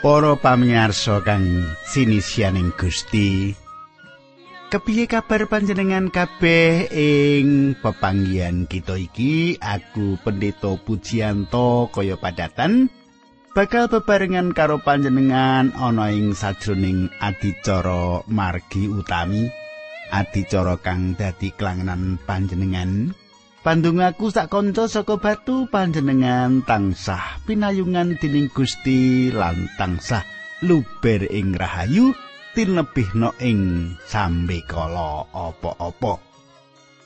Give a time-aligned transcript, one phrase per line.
[0.00, 1.44] Para pamirsa kang
[1.84, 3.52] sinisianing Gusti.
[4.72, 9.60] Kepiye kabar panjenengan kabeh ing pepanggihan kita iki?
[9.60, 12.88] Aku Pendeta Pujianto kaya padatan
[13.52, 19.52] bakal bebarengan karo panjenengan ana ing sajroning adicara margi utami.
[20.16, 23.12] Adicara kang dadi klangenan panjenengan.
[23.60, 30.24] Pandungaku sak kanca saka batu panjenengan tansah pinayungan dening Gusti lan tansah
[30.64, 32.16] luber ing rahayu
[32.56, 36.16] tinebihna ing sambe kala apa-apa.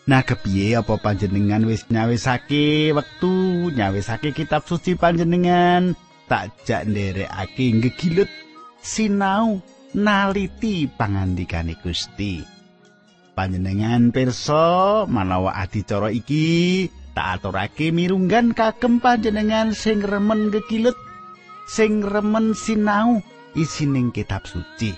[0.07, 5.99] Nah kepiye apa panjenengan wis nyawisake wektu nyawisake kitab suci panjenengan
[6.31, 8.31] tak jak nderekake ngegilut
[8.79, 9.59] sinau
[9.91, 12.54] naliti pangandikane Gusti.
[13.35, 15.05] Panjenengan pirsa?
[15.11, 20.97] Manawa adicara iki tak aturake mirunggan kagem panjenengan sing remen gegilut
[21.69, 23.21] sing remen sinau
[23.55, 24.95] isining kitab suci.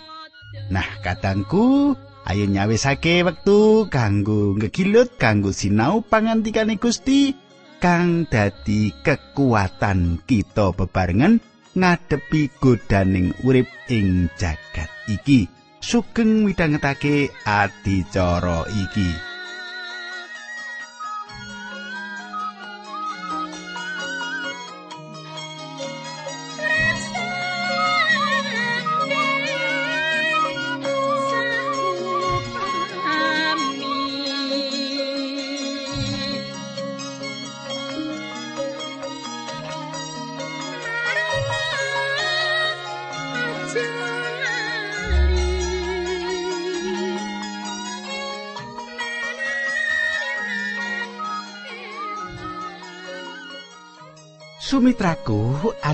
[0.73, 1.93] Nah kadangku
[2.25, 7.37] ayo nyawisake wektu kanggo gegilut kanggo sinau pangantikane Gusti
[7.79, 11.39] kang dadi kekuatan kita bebarengan
[11.77, 15.56] ngadepi godaning urip ing jagat iki
[15.87, 19.36] sugeng midhangetake adicara iki.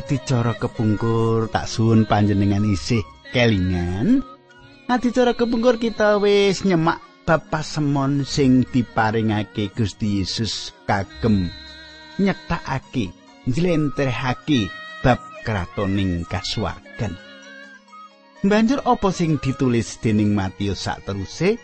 [0.02, 4.26] Adicara kepungkur tak suwun panjenengan isih kelingan.
[4.90, 11.46] Adicara kepungkur kita wis nyemak bab pasemon sing diparingake Gusti Yesus kagem
[12.18, 13.14] nyetakake
[13.46, 14.66] njlentrehake
[15.06, 17.14] bab kratoning kasuwargan.
[18.42, 21.62] Banjur apa sing ditulis dening Matius sak teruse?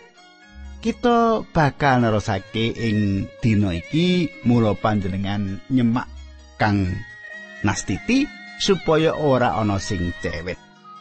[0.79, 6.07] Kita bakal nerusake ing dina iki mula panjenengan nyemak
[6.55, 6.87] kang
[7.63, 10.59] nastiti supaya ora ana sing cewet.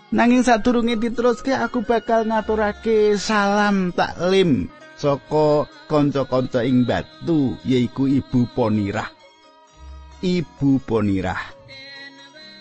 [0.09, 9.09] Nanging sadurunge diteruske aku bakal ngaturake salam taklim saka kanca-kanca ing batu yaiku Ibu Ponirah.
[10.25, 11.39] Ibu Ponirah.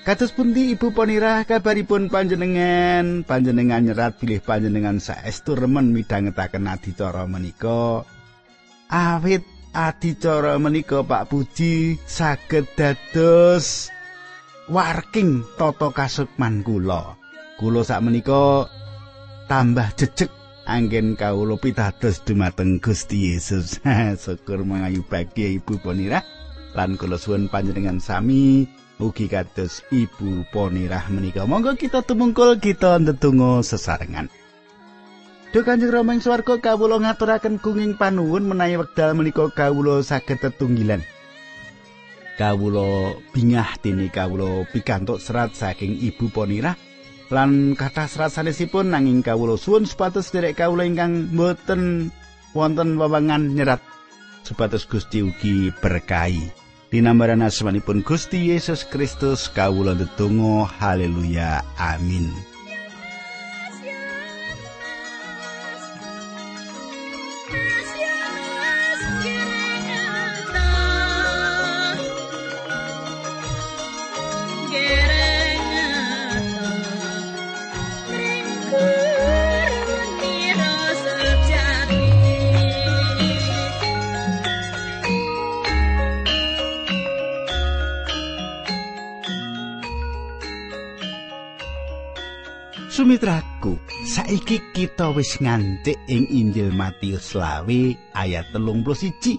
[0.05, 3.27] Kados pundi Ibu Ponirah kabaripun panjenengan?
[3.27, 8.07] Panjenengan nyerat bilih panjenengan saestu remen midhangetaken adicara menika.
[8.87, 13.93] Awit adicara menika Pak Puji saged dados
[14.65, 17.13] warking tata kasukman kula.
[17.61, 18.65] Kula sak menika
[19.45, 20.33] tambah jejeg
[20.65, 23.77] anggen kawula pitados dumateng Gusti Yesus.
[24.25, 26.25] Syukur mangayu bagi Ibu Ponirah
[26.73, 28.65] lan kula suwun panjenengan sami
[28.97, 31.45] ugi kados Ibu Ponirah menika.
[31.45, 34.25] Monggo kita tumungkul kita ndedonga sesarengan.
[35.57, 41.01] Duh Kanjeng Rama ing swarga kawula ngaturaken kenging panuwun menawi wekdal menika kawula saged tetunggilan.
[42.37, 46.77] Kawula bingah dene kawula pikantuk serat saking Ibu Ponirah
[47.33, 52.13] lan kathah serat sanesipun nanging kawula suwun supados derek kawula ingkang boten
[52.53, 53.81] wonten wewangan nyerat
[54.45, 56.53] supados Gusti ugi berkahi.
[56.93, 62.56] Dinambaran asmanipun Gusti Yesus Kristus kawula ndedonga haleluya amin.
[92.97, 93.77] Sumitraku,
[94.09, 99.37] saiki kita wis ngantik ing Injil Matius lawe ayat telung puluh siji.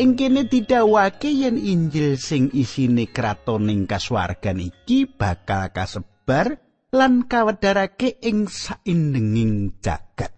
[0.00, 6.56] Ing kene didhawuhake yen Injil sing isine kratoning kasuwargan iki bakal kasebar
[6.96, 10.32] lan kawedarake ing saindenging jagat.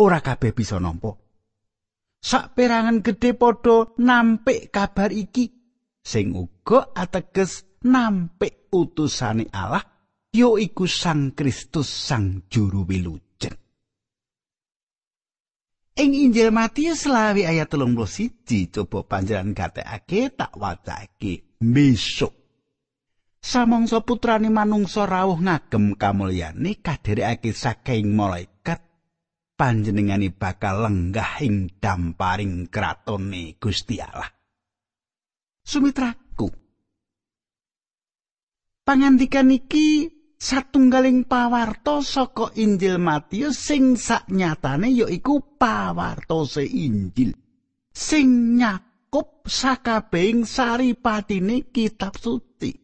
[0.00, 1.20] Ora kabeh bisa nampa.
[2.24, 5.52] Saperangan gedhe padha nampik kabar iki
[6.00, 9.92] sing uga ateges nampik utusane Allah
[10.34, 13.54] ya iku Sang Kristus Sang Juru Wilujen.
[15.94, 22.44] Ing Injil Matius lawi ayat 31 coba panjenengan gatekake tak wacake besok.
[23.44, 28.80] samangsa putrane manungsa rawuh ngagem kamulyane kadherekake saking malaikat
[29.60, 34.32] panjenengane bakal lenggah ing damparing kratone Gusti Allah.
[35.60, 36.48] Sumitraku.
[38.84, 40.08] Pangandikan iki
[40.38, 47.32] satunggaling pawarto saka Injil Matius sing saknyatane yaiku pawartose Injil
[47.94, 52.74] sing nyakup sakabehing saripatine kitab suci.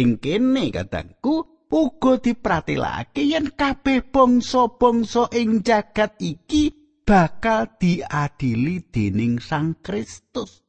[0.00, 6.72] Ing kene kadangku uga dipratelake yen kabeh bangsa-bangsa ing jagat iki
[7.04, 10.62] bakal diadili dening Sang Kristus.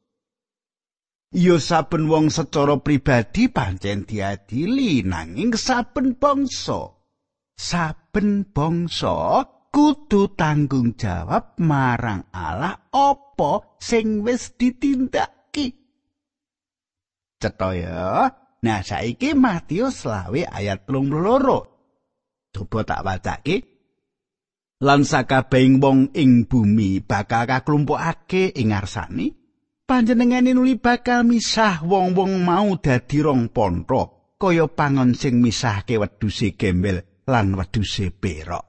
[1.32, 6.92] Ya saben wong secara pribadi pancen diadili nanging saben bangsa
[7.56, 15.72] saben bangsa kudu tanggung jawab marang Allah apa sing wis ditindakake.
[17.40, 18.28] Cetha ya.
[18.62, 22.52] Nah, saiki Matius lawe ayat 32.
[22.52, 23.56] Coba tak wacake.
[24.84, 29.41] Lan sakabehing wong ing bumi bakal kaklumpukake ing ngarsane
[29.86, 37.02] panjenengane nuli bakal misah wong-wong mau dadi rong pontho kaya pangon sing misahke wedhuse gembel
[37.30, 38.66] lan wedhuse perok.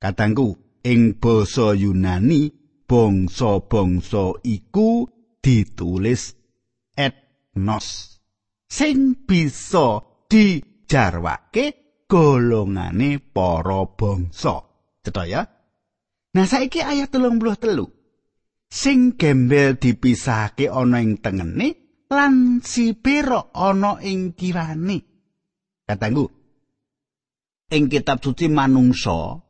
[0.00, 2.48] Katangku ing basa Yunani
[2.88, 5.04] bangsa-bangsa iku
[5.40, 6.40] ditulis
[7.56, 8.18] nos
[8.70, 10.00] sing bisa
[10.30, 11.66] dijarwake
[12.06, 14.62] golongane para bangsa.
[15.02, 15.42] Cetha ya.
[16.30, 17.99] Nah saiki ayat 33.
[18.70, 21.68] Sing gembel dipisahake ana ing tengene
[22.06, 24.98] lan si perok ana ing kiwane.
[25.84, 26.26] Katanggu.
[27.70, 29.42] Ing kitab suci manungsa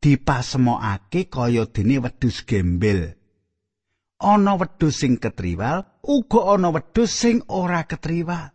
[0.00, 3.22] dipasemokake kaya dene wedhus gembel.
[4.22, 8.54] ana wedhus sing ketriwal uga ana wedhus sing ora ketriwal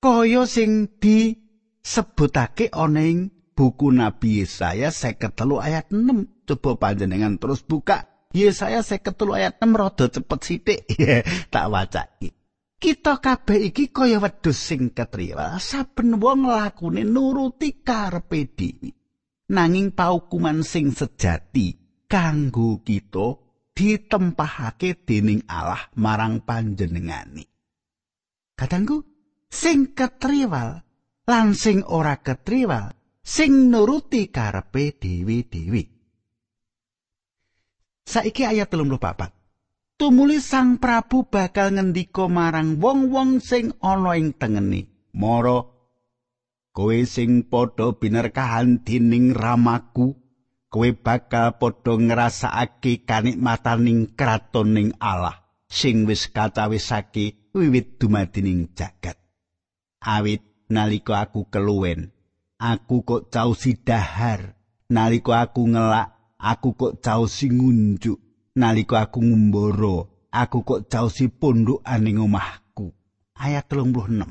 [0.00, 8.08] kaya sing disebutake ana ing buku Nabi Yesaya 53 ayat 6 coba panjenengan terus buka
[8.30, 10.80] Yesaya 53 ayat 6 rada cepet sithik
[11.52, 12.02] tak waca
[12.80, 18.90] kita kabeh iki kaya wedhus sing ketriwal saben wong lakune nuruti karepe dhewe
[19.50, 21.74] nanging paukuman sing sejati
[22.06, 27.46] kanggo kita ditempahake dening Allah marang panjenengani.
[28.52, 29.00] Kadangku,
[29.48, 30.84] sing ketriwal
[31.24, 32.92] lan sing ora ketriwal,
[33.24, 35.99] sing nuruti karepe dewi-dewi.
[38.10, 39.30] Saiki ayat 34.
[39.94, 45.62] Tumuli Sang Prabu bakal ngendika marang wong-wong sing ana ing tengene, "Mara
[46.74, 50.18] kowe sing padha binerkahan dening ramaku,
[50.74, 59.22] kowe bakal padha ngrasakake kanikmataning kratoning Allah sing wis kacawisake wiwit dumadining jagat.
[60.02, 62.10] Awit nalika aku keluwen,
[62.58, 64.58] aku kok causi dahar.
[64.90, 68.16] Nalika aku ngelak, aku kok causi ngunjuk.
[68.56, 72.90] Nalika aku ngumbara, aku kok causi pondok aning omahku.
[73.38, 74.26] Ayat 36.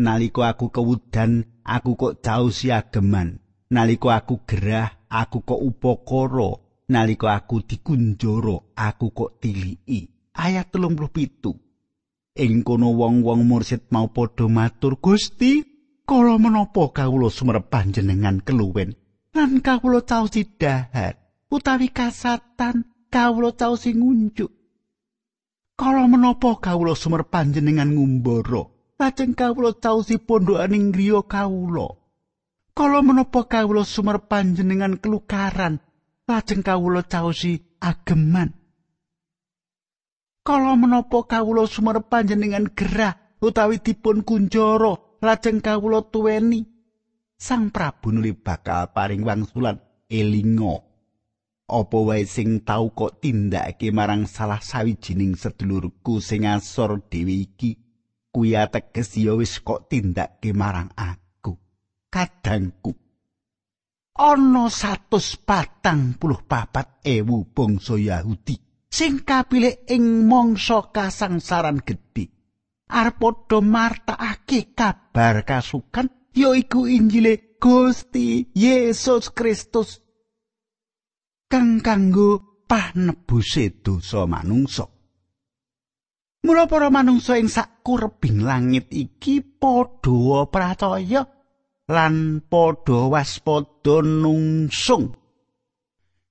[0.00, 3.42] Nalika aku kewudan, aku kok causi ageman.
[3.68, 10.06] Nalika aku gerah, aku kok upakara nalika aku dikunjara aku kok tiliki
[10.38, 15.66] ayat 37 ing kono wong-wong mursid mau padha matur Gusti
[16.06, 18.94] kala menapa kawula sumerep panjenengan keluwen
[19.34, 21.14] lan kawula caos dahar
[21.50, 24.50] utawi kasatan kawula caos ngunjuk.
[25.78, 28.68] Kala menapa kawula sumerep panjenengan ngumbara?
[29.00, 31.96] Lajeng kawula caos pondokaning griya kawula.
[32.76, 35.80] Kala menapa kawula sumer panjenengan kelukaran?
[36.28, 38.52] Lajeng kawula caosi ageman.
[40.44, 46.68] Kala menapa kawula sumer panjenengan gerah utawi dipun kunjara lajeng kawula tuweni
[47.40, 49.80] sang prabu nuli bakal paring wangsulan
[50.12, 50.90] elingo
[51.70, 57.78] apa wae sing tau kok tindakake marang salah sawijining sedulurku sing asor dhewe iki?
[58.30, 61.54] Kuwi ateges ya wis kok tindakake marang aku.
[62.10, 62.90] Kadangku.
[64.18, 66.18] Ana 144
[67.06, 68.58] ewu bangsa Yahudi
[68.90, 72.34] sing kapilih ing mangsa kasangsaran gedhe.
[72.90, 80.00] Arep padha martakake kabar kasukan yaiku Injile Gusti Yesus Kristus.
[81.50, 84.86] Kang kanggo panebuse dosa manungsa.
[86.40, 91.26] Mula para manungsa ing sakurebing langit iki padha percaya
[91.90, 95.12] lan padha waspada nungsung.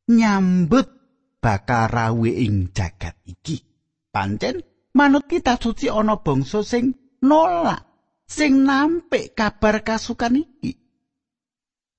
[0.09, 0.87] Nyambut
[1.37, 3.61] bakal rawe ing jagat iki.
[4.09, 4.65] Pancen
[4.97, 7.88] manut kitab suci ana bangsa sing nolak
[8.29, 10.77] sing nampik kabar kasukan iki.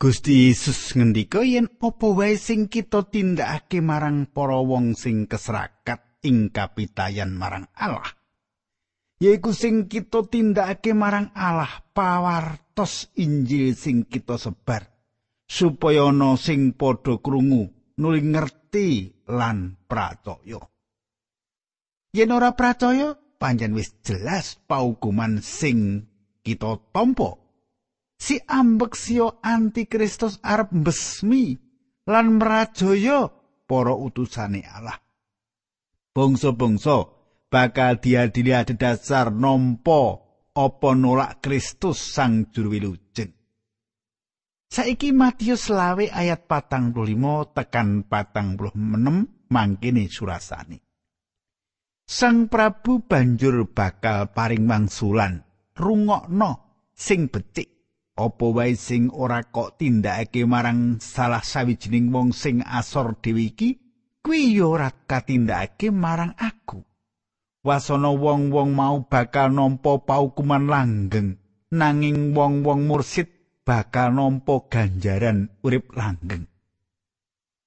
[0.01, 6.49] Gusti Yesus ngendika yen apa wae sing kita tindakake marang para wong sing keserakat ing
[6.49, 8.09] kapitayan marang Allah?
[9.21, 14.89] Yaiku sing kita tindakake marang Allah pawartos Injil sing kita sebar
[15.45, 17.69] supaya ana sing padha krungu
[18.01, 20.65] nuli ngerti lan pracaya.
[22.17, 26.10] Yen ora pracaya pancen wis jelas paukuman sing
[26.51, 27.39] kita tampa
[28.19, 31.55] si ambek sio antikristus arep besmi
[32.11, 33.31] lan merajaya
[33.71, 34.99] para utusane Allah.
[36.11, 37.07] Bangsa-bangsa
[37.47, 40.19] bakal diadili dasar nampa
[40.51, 43.31] apa nolak Kristus sang juru wilujeng.
[44.71, 50.79] Saiki Matius lawe ayat patang puluh lima tekan patang puluh menem mangkini surasani.
[52.11, 55.47] Sang Prabu banjur bakal paring mangsulan
[55.81, 56.51] rungokno
[56.93, 57.81] sing becik.
[58.21, 63.81] Apa wae sing ora kok tindakake marang salah sawijining wong sing asor dhewe iki?
[64.21, 66.85] Kuwi yo ora katindakake marang aku.
[67.65, 71.41] Wasana wong-wong mau bakal nampa paukuman langgeng.
[71.73, 73.33] Nanging wong-wong mursid
[73.65, 76.45] bakal nampa ganjaran urip langgeng.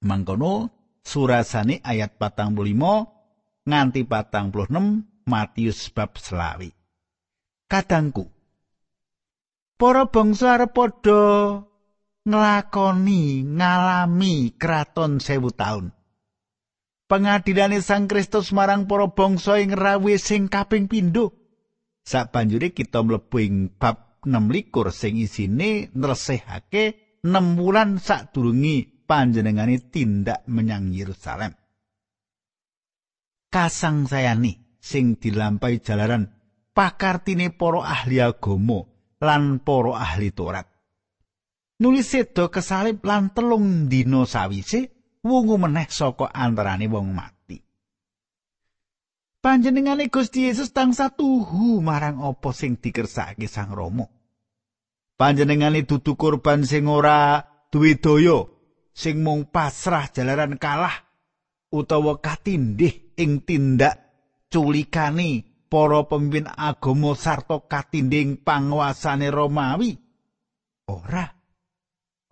[0.05, 0.69] Mangkono
[1.01, 6.82] surasane ayat 45 nganti 46 Matius bab selawi
[7.73, 8.29] kadangku
[9.81, 11.23] para bangsa arep padha
[12.29, 15.89] nglakoni ngalami kraton sewu taun.
[17.09, 21.33] Pengadilane Sang Kristus marang para bangsa ing rawe sing kaping pindho.
[22.05, 30.95] Sabanjure kita mlebu ing bab 16 sing isine nresehake 6 wulan sadurunge panjenengane tindak menyang
[30.95, 31.53] Yerusalem.
[33.51, 36.42] Kasang sayani sing dilampahi jalaran
[36.73, 38.83] pakartine para ahli agama
[39.21, 40.67] lan para ahli Taurat.
[41.79, 47.57] Nulis sedo kesalib lan telung dina sawise wungu meneh saka antarane wong mati.
[49.43, 54.07] Panjenengane Gusti Yesus tangsa tuhu marang apa sing dikersakake Sang Rama.
[55.19, 58.47] Panjenengane dudu korban sing ora duwe daya,
[58.95, 60.95] sing mung pasrah jalaran kalah
[61.75, 63.99] utawa katindih ing tindak
[64.47, 69.97] culikane para pemimpin agama sarta katinding panguasane Romawi.
[70.85, 71.25] Ora.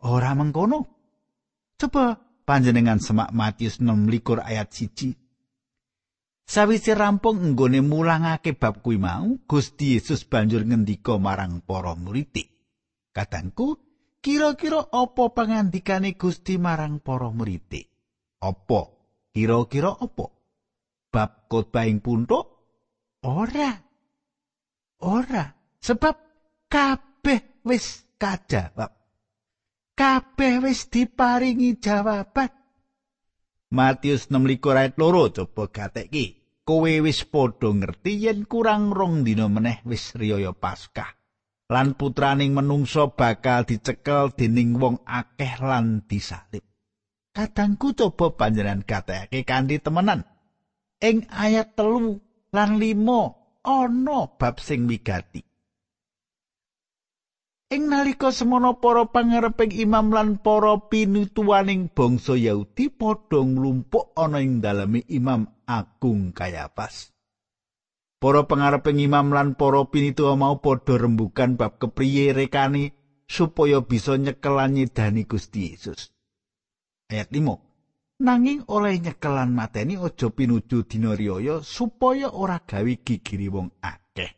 [0.06, 0.86] Ora mengkono.
[1.74, 5.18] Coba panjenengan semak Matius 6 ayat 1.
[6.46, 12.46] Sawise rampung nggone mulangake bab kuwi mau, Gusti Yesus banjur ngendika marang para murid.
[13.10, 13.82] Katangku,
[14.22, 17.90] kira-kira apa pangandikane Gusti marang para murid?
[18.38, 18.82] Apa?
[19.34, 20.30] Kira-kira apa?
[21.10, 22.51] Bab khotbah ing puntuk
[23.22, 23.78] Ora.
[25.06, 25.46] Ora,
[25.78, 26.16] sebab
[26.66, 28.90] kabeh wis kajawab.
[29.94, 32.50] Kabeh wis diparingi jawaban.
[33.72, 36.42] Matius 6 ayat loro coba gateki.
[36.62, 41.18] Kowe wis padha ngerti yen kurang rong dina meneh wis riyaya Paskah.
[41.72, 46.66] Lan putraning menungso bakal dicekel dening wong akeh lan disalib.
[47.32, 50.26] Kadangku coba panjenengan gateki kanthi temenan.
[51.02, 52.20] Ing ayat telu
[52.52, 53.22] lan limo
[53.64, 55.40] ana bab sing wigati.
[57.72, 64.60] Ing nalika semono para pangareping imam lan para pinutuwaning bangsa Yahudi padha nglumpuk ana ing
[64.60, 67.16] daleme imam agung Kayapas.
[68.20, 72.92] Para pangareping imam lan para pinituwa mau padha rembukan bab kepriye rekane
[73.32, 76.12] supaya bisa nyekelan nyedani Gusti Yesus.
[77.08, 77.71] Ayat 5.
[78.22, 84.32] Nanging oleh nyekelan mateni aja pinuju dina riyaya supaya ora gawe gigiri wong akeh.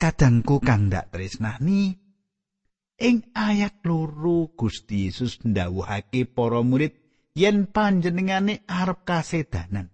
[0.00, 1.92] Kadangku kang dak tresnani
[2.96, 6.96] ing ayat loro Gusti Yesus ndawuhake para murid
[7.36, 9.92] yen panjenengane arep kasedanan.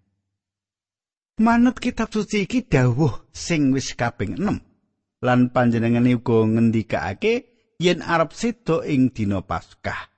[1.37, 7.35] Manut kitab suci iki dawuh sing wis kaping 6 lan panjenengane uga ngendikake
[7.77, 10.16] yen arep sedo ing dina Paskah.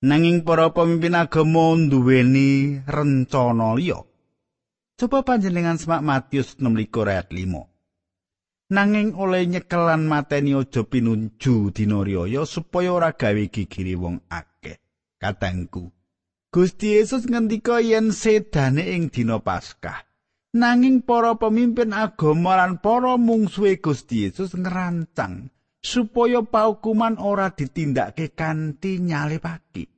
[0.00, 4.00] Nanging para pemimpin agama nduweni rencana liya.
[4.96, 8.72] Coba panjenengan semak Matius 6 ayat 5.
[8.72, 14.78] Nanging oleh nyekelan mateni aja pinuju dina riyaya supaya ora gawe gigiri wong akeh.
[15.20, 15.92] Katengku,
[16.48, 20.06] Gusti Yesus ngendika yen sedane ing dina Paskah.
[20.56, 29.00] Nanging para pemimpin agama lan para mungsuhe Gusti Yesus ngerancang supaya paukuman ora ditindakake kanthi
[29.00, 29.89] nyalipake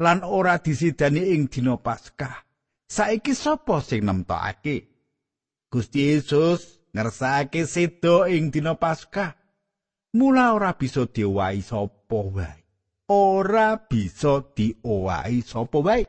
[0.00, 2.44] lan ora disidani ing dina Paskah.
[2.86, 4.76] Saiki sapa sing nemtokake?
[5.72, 9.34] Gusti Yesus ngersake sedo ing dina Paskah.
[10.16, 12.64] Mula ora bisa diowahi sapa wae.
[13.12, 16.04] Ora bisa diowahi sapa wae.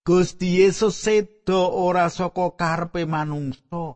[0.00, 3.94] Gusti Yesus sedo ora saka karepe manungsa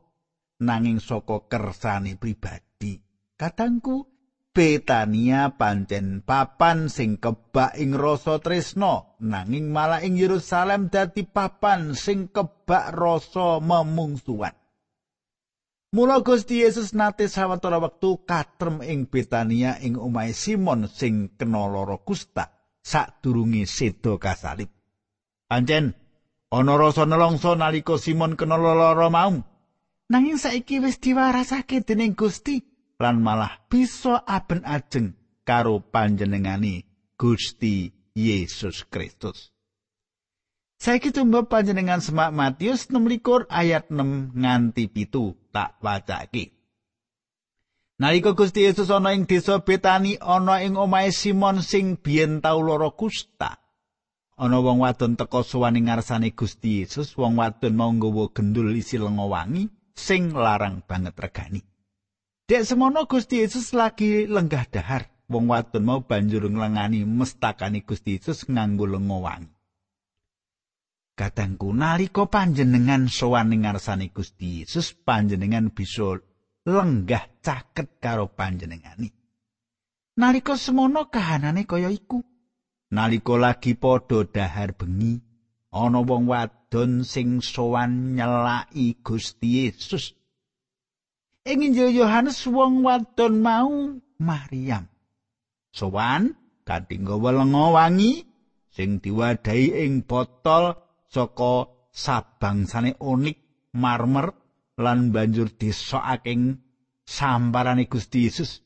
[0.61, 3.01] nanging saka kersane pribadi.
[3.35, 4.14] Kadangku
[4.55, 12.31] Betania pancen papan sing kebak ing rasa tresno nanging malah ing Yerusalem dadi papan sing
[12.31, 14.55] kebak rasa memungsuhan.
[15.91, 21.99] Mula Gusti Yesus nate sawetara wektu katrem ing Betania ing omahe Simon sing kena lara
[21.99, 24.71] kusta sadurunge sedo kasalib.
[25.51, 25.99] Pancen
[26.55, 29.35] ana rasa nelongso nalika Simon kena lara mau.
[30.15, 32.74] Nanging saiki wis diwarasake dening Gusti
[33.05, 35.13] lan malah bisa aben ajeng
[35.45, 36.89] karo panjenengani
[37.21, 39.53] Gusti Yesus Kristus.
[40.81, 43.13] Saiki tumba panjenengan semak Matius 6
[43.53, 46.57] ayat 6 nganti pitu tak wacake.
[48.01, 52.89] Nalika Gusti Yesus ana ing desa Betani ana ing omahe Simon sing biyen tau lara
[52.91, 53.61] kusta.
[54.35, 59.31] Ana wong wadon teka suwani ngarsane Gusti Yesus, wong wadon mau nggawa gendul isi lenga
[59.31, 61.63] wangi sing larang banget regani.
[62.45, 65.09] Dek semono Gusti Yesus lagi lenggah dahar.
[65.33, 69.49] Wong wadon mau banjur nglengani mestakani Gusti Yesus nganggo lenga wangi.
[71.17, 76.21] Kadangku nalika panjenengan sowan ing ngarsane Gusti Yesus, panjenengan bisa
[76.69, 79.09] lenggah caket karo panjenengani.
[80.21, 82.21] Nalika semono kahanane kaya iku.
[82.93, 85.17] Nalika lagi padha dahar bengi,
[85.73, 90.13] ana wong wadon sing sowan nyelaki Gusti Yesus.
[91.45, 93.69] Ing Injil Yohanes wong wadon mau
[94.17, 94.89] Maryam.
[95.69, 96.33] Sowan
[96.65, 98.25] kanthi nggawa lenga wangi
[98.73, 100.73] sing diwadahi ing botol
[101.05, 104.33] saka sabangsane onik marmer
[104.81, 106.33] lan banjur disokake
[107.05, 108.65] samparane Gusti Yesus.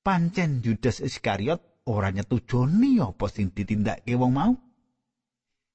[0.00, 4.56] Pancen Judas Iskariot ora nyetujoni apa sing ditindakake wong mau.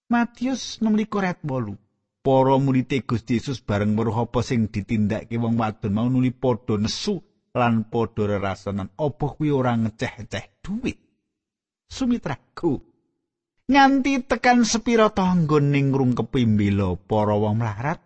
[0.10, 0.90] Matius 6
[1.22, 1.85] ayat 8.
[2.26, 7.22] Para murid Gusti Yesus bareng weruh apa sing ditindakake wong wadon mau nuli padha nesu
[7.54, 8.90] lan padha rerasanan?
[8.98, 10.98] Apa kuwi ora ngeceh-ceh duit?
[11.86, 12.82] Sumitraku
[13.70, 18.02] nganti tekan sepira tanggon ning rungkepi mbela para wong mlarat.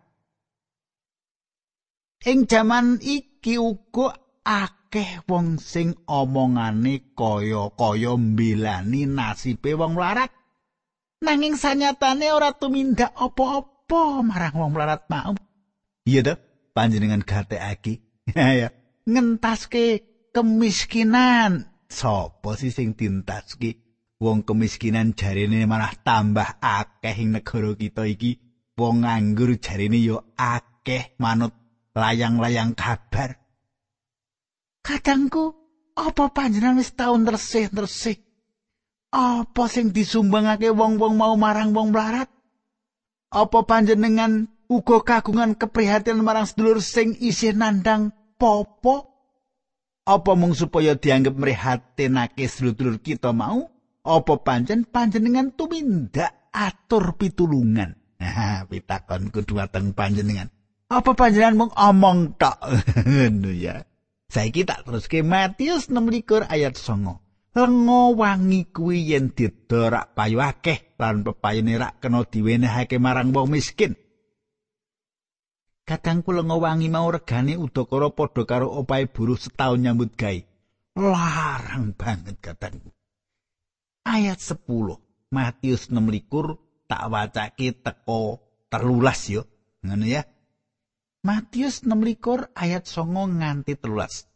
[2.28, 10.36] Ing jaman iki uga akeh wong sing omongane kaya-kaya mbelani nasibe wong mlarat.
[11.24, 15.34] Nanging sanyatane ora tumindak apa-apa apa marang wong melarat mau?
[16.06, 16.34] Iya to,
[16.78, 18.06] panjenengan gatekake.
[18.38, 18.70] ya,
[19.10, 21.66] ngentaske kemiskinan.
[21.90, 23.82] Sopo sih sing dintaske?
[24.22, 28.38] Wong kemiskinan jarine malah tambah akeh ing negara kita iki.
[28.78, 31.58] Wong nganggur jarine yo akeh manut
[31.98, 33.42] layang-layang kabar.
[34.86, 35.58] Kadangku,
[35.98, 38.22] apa panjenengan wis tau tresih-tresih?
[39.10, 42.30] Apa sing disumbangake wong-wong mau marang wong melarat?
[43.30, 49.10] Apa panjenengan uga kagungan keprihatinan marang sedulur sing isih nandang popo
[50.10, 53.70] apa mung supaya dianggap mrihatinake sedulur kita mau?
[54.02, 57.94] Apa pancen panjenengan tumindak atur pitulungan?
[58.18, 60.50] Nah pitakon kudu wateng panjenengan.
[60.90, 62.58] Apa panjenengan mung omong tok?
[63.06, 63.86] Ngono ya.
[64.30, 66.02] Saiki tak teruske Matius 6
[66.50, 73.34] ayat 9 lenga wangi kuwi yen didorak payu akeh lan pepayune rak kena diwenehake marang
[73.34, 73.98] wong miskin.
[75.90, 80.40] Kadangku lenga wangi mau regane udakara padha karo opahe buruh setahun nyambut gawe.
[81.02, 82.94] Larang banget kadangku.
[84.06, 84.62] Ayat 10
[85.34, 89.50] Matius 6 tak wacake teko telulas yo.
[89.82, 90.22] Ngono ya.
[91.26, 94.29] Matius 6 ayat 9 nganti telulas.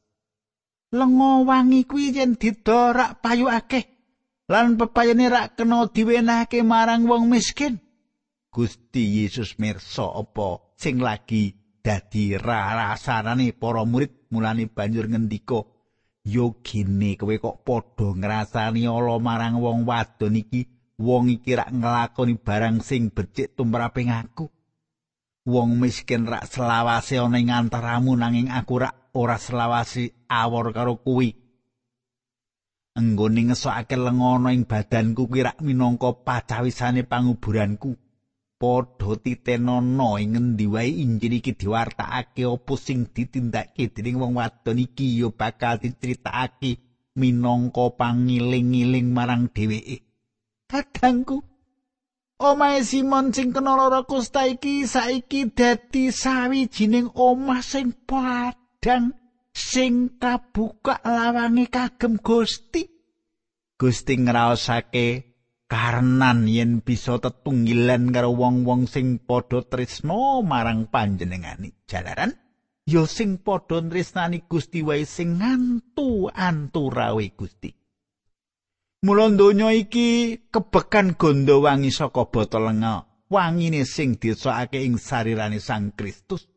[0.94, 3.90] Lenga wangi kuwi yen didorak payu akeh.
[4.46, 7.82] Lan pepayane rak kena diwenehake marang wong miskin.
[8.54, 15.66] Gusti Yesus mirsa apa sing lagi dadi rasane para murid mulane banjur ngendika
[16.22, 20.70] yo gene kowe kok padha ngrasani ala marang wong wadon iki?
[21.02, 24.46] Wong iki rak nglakoni barang sing becik tumraping aku.
[25.50, 31.30] Wong miskin rak selawase ana ing antaramu nanging aku rak ora selawase awor karo kuwi.
[32.94, 37.98] Enggone ngesokake lengono ing badanku kuwi rak minangka pacawisane panguburanku.
[38.60, 45.20] Padha titenono ing ngendi wae injil iki diwartakake apa sing ditindakake dening wong wadon iki
[45.20, 46.72] ya bakal diceritakake
[47.20, 49.98] minangka pangiling-iling marang dheweke.
[50.70, 51.44] Kadangku
[52.44, 57.96] Omahe Simon sing kena lara kusta iki saiki dadi sawijining omah sing
[58.84, 59.16] padhang
[59.56, 62.84] sing kabuka lawange kagem Gusti.
[63.80, 65.08] Gusti ngraosake
[65.72, 71.72] karenan yen bisa tetunggilan karo wong-wong sing padha tresno marang panjenengani.
[71.88, 72.36] Jalaran
[72.84, 77.72] ya sing padha tresnani Gusti wae sing ngantu anturawe Gusti.
[79.08, 83.08] Mula donya iki kebekan gondo wangi saka botol lenga.
[83.32, 86.53] Wangine sing disokake ing sarirane Sang Kristus.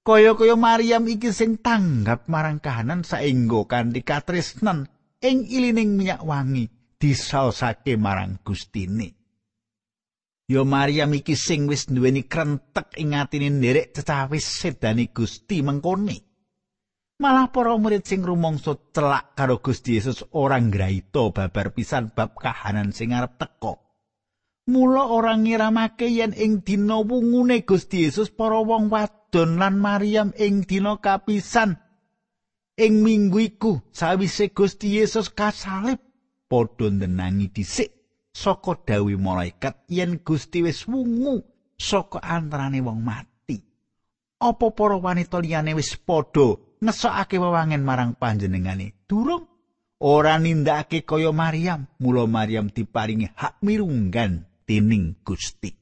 [0.00, 4.88] Kaya-kaya Maryam iki sing tanggap marang kahanan saengga kanthi katresnan
[5.20, 9.12] ing ilining minyak wangi disaosake marang Gustine.
[10.48, 16.16] Yo Maryam iki sing wis duweni krentek ing atine nderek cecawis sedani Gusti mengkone.
[17.20, 22.96] Malah para murid sing rumangsa celak karo Gusti Yesus ora ngraita babar pisan bab kahanan
[22.96, 23.76] sing arep teka.
[24.70, 30.62] Mula ora ngiramake yen ing dina wungune Gusti Yesus para wong wadon lan Maryam ing
[30.62, 31.74] dina kapisan
[32.78, 35.98] ing minggu iku sawise Gusti Yesus kasalib
[36.46, 37.90] padha ndenangi dhisik
[38.30, 41.42] saka dawi malaikat yen Gusti wis wungu
[41.74, 43.58] saka antarane wong mati.
[44.38, 49.02] Apa para wanita liyane wis padha ngesokake wewangen marang panjenengane.
[49.10, 49.50] Durung
[49.98, 55.74] ora nindakake kaya Maryam, mula Maryam diparingi hak mirunggan dening Gusti.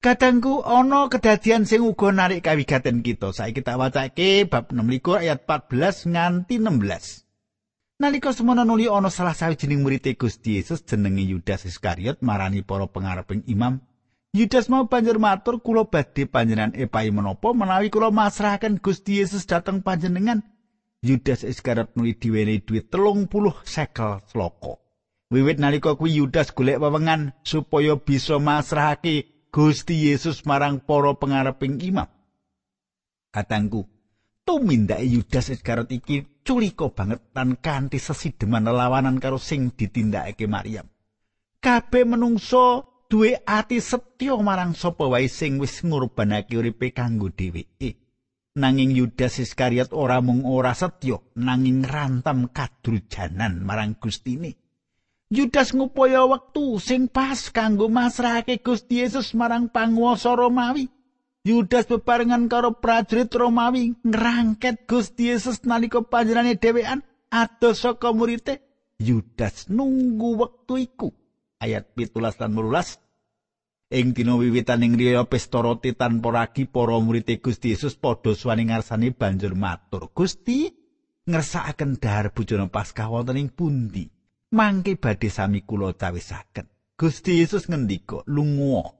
[0.00, 3.32] Kadangku ana kedadian sing uga narik kawigaten kita.
[3.36, 8.00] Saiki tak wacake bab 16 ayat 14 nganti 16.
[8.00, 13.48] Nalika semono nuli ana salah sawijining murid Gusti Yesus jenenge Yudas Iskariot marani para pengareping
[13.48, 13.80] imam
[14.34, 19.80] Yudas mau banjur matur kula badhe panjenengan epai menapa menawi kula masrahaken Gusti Yesus dhateng
[19.80, 20.44] panjenengan.
[21.00, 24.83] Yudas Iskariot nuli diwenehi dhuwit telung puluh sekel sloko.
[25.32, 32.10] Wiwit nalika kuwi Yudas golek wewengan supaya bisa masrahake Gusti Yesus marang para pengareping imam.
[33.30, 33.86] Katangku,
[34.44, 40.90] tumindake Yudas Iskariot iki culika banget lan kanthi sesideman lelawanan karo sing ditindakake Maryam.
[41.62, 47.96] Kabeh menungso duwe ati setya marang sapa wae sing wis ngurbanake uripe kanggo dheweke.
[48.54, 54.63] Nanging Yudas Iskariot ora mung ora setya, nanging rantam kadrujanan marang Gustine.
[55.34, 60.86] Yudas ngupaya wektu sing pas kanggo masrahake Gusti Yesus marang panguwasa Romawi.
[61.42, 67.02] Yudas bebarengan karo prajurit Romawi ngrangket Gusti Yesus nalika panjenengane dhewean
[67.34, 68.62] adoh saka murite.
[69.02, 71.10] Yudas nunggu wektu iku.
[71.58, 73.02] Ayat 17 lan 18
[73.94, 79.10] Ing dina wiwitaning riya pesta roti tanpa ragi para murid Gusti Yesus padha suwani ngarsane
[79.10, 80.70] banjur matur, "Gusti,
[81.26, 84.08] ngersakaken dahar bujana Paskah wonten ing pundi?
[84.54, 88.94] Mangke badhe sami kula cawisaken." Gusti Yesus ngendika, "Lunga,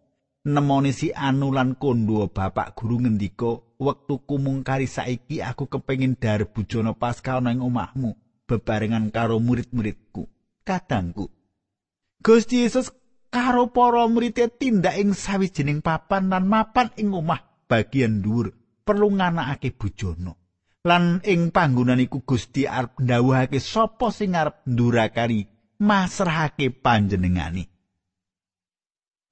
[0.51, 6.51] nemoni si Anu lan kondo Bapak Guru ngendika, wektuku mung kari saiki aku kepengin dahar
[6.51, 8.19] bujana Paskah ana ing omahmu
[8.51, 10.27] bebarengan karo murid-muridku."
[10.67, 11.31] Kadangku,
[12.25, 12.89] Gusti Yesus
[13.29, 18.55] karo para murid tindak ing sawijining papan lan mapan ing omah bagian dhuwur
[18.87, 20.33] perlu nganakake bujana
[20.85, 25.49] lan ing panggonan iku Gusti arep ndawuhake sapa sing arep ndurakani
[25.81, 27.65] masrahake panjenengani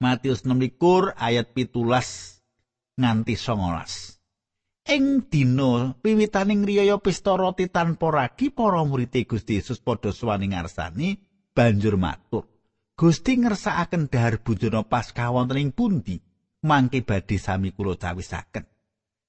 [0.01, 2.41] Matius 16 ayat pitulas
[2.97, 4.17] nganti 19
[4.83, 11.21] Ing dina wiwitaning riyaya pesta roti tanpa ragi para murid Gusti Yesus padha suwani ngarsani
[11.53, 12.49] banjur matur
[12.97, 16.17] Gusti ngersakaken dahar bujana Paskah wonten ing pundi?
[16.63, 18.72] Mangke badhe sami kula cawisaken.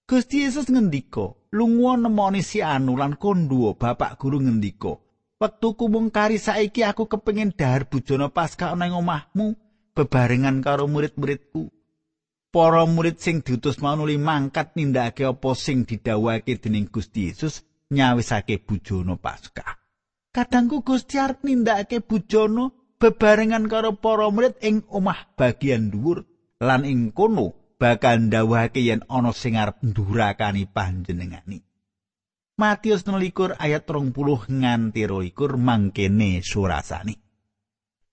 [0.04, 5.00] Gusti Yesus ngendika, "Lunga nemoni si Anu lan kondo Bapak Guru ngendika,
[5.40, 9.56] "Wektuku mung kari saiki aku kepengin dahar bujana Paskah ana ing omahmu
[9.96, 11.72] bebarengan karo murid-muridku."
[12.52, 18.60] Para murid sing diutus mau nuli mangkat nindakake apa sing didhawuhake dening Gusti Yesus nyawisake
[18.60, 19.80] bujana Paskah.
[20.36, 22.68] Kadangku Gusti arep nindakake bujana
[23.00, 26.28] bebarengan karo para murid ing omah bagian dhuwur
[26.60, 31.62] lan ing kono bakal ndawuhake yen ana sing arep ndurakani panjenengani.
[32.54, 34.14] Matius 19 ayat 30
[34.46, 37.18] nganti 22 mangkene surasane.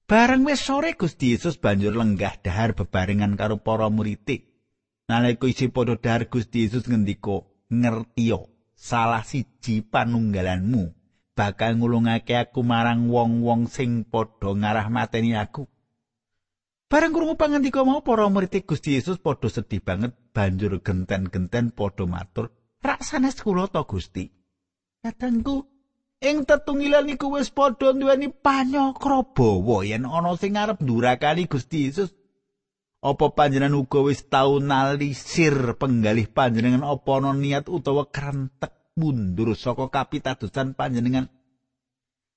[0.10, 4.44] Bareng wis sore Gusti Yesus banjur lenggah dahar bebarengan karo para murid.
[5.08, 11.02] Nalika isi padha dahar Gusti Yesus ngendika, "Ngertiyo, salah siji panunggalanmu
[11.42, 15.66] bakal ngulungake aku marang wong-wong sing padha ngarah mateni aku.
[16.92, 22.52] Bareng krungu pangandika mau para murid Gusti Yesus padha sedih banget banjur genten-genten padha matur,
[22.84, 24.28] "Rak sanes kula to Gusti."
[25.00, 25.72] Kadangku
[26.20, 32.12] ing tetunggilan iku wis padha duweni panyokro bawa yen ana sing arep ndurakani Gusti Yesus
[33.02, 39.90] Apa panjenengan uga wis tau nalisir penggalih panjenengan apa ana niat utawa krentek mundur saka
[39.90, 41.26] kapitadosan panjenengan?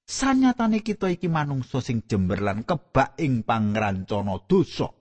[0.05, 4.93] Sanyatane kita iki manungsa sing jember lan kebak ing pangrancana dosa.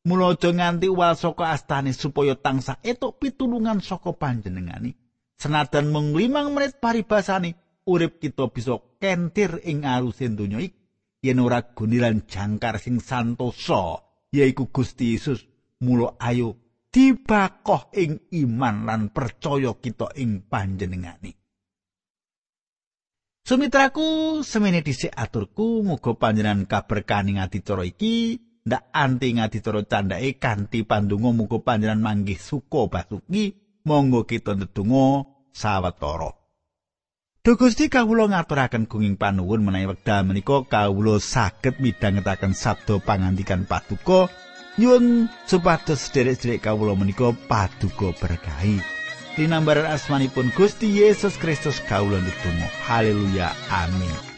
[0.00, 4.96] Mula aja nganti uwal saka astane supaya tansah etuk pitulungan saka panjenengani.
[5.36, 10.80] Senadan mung limang menit paribasane, urip kita bisa kentir ing arusin donya iki
[11.20, 14.00] yen ora gunilan jangkar sing santosa
[14.32, 15.44] yaiku Gusti Yesus
[15.84, 16.56] mulo ayo
[16.88, 21.39] dibakoh ing iman lan percaya kita ing panjenengane.
[23.50, 31.34] Sumitraku semene dhisik aturku muga panjenengan kaberkaning adicara iki ndak anti ngadicara candhake kanthi pandonga
[31.34, 36.30] muga panjenengan manggih suka basuki monggo kita ndedonga sawetara.
[37.42, 44.30] Duh Gusti kawula ngaturaken gunging panuwun menawi wekdal menika kawula saged midhangetaken sabda pangandikan paduka
[44.78, 48.99] nyuwun supados sederek-sederek kawula menika paduka berkahi.
[49.40, 52.68] Dinambaran asmanipun Gusti Yesus Kristus kawula ndedonga.
[52.84, 53.56] Haleluya.
[53.72, 54.29] Amin.